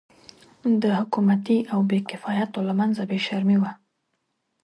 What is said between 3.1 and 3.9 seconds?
شرمي وه.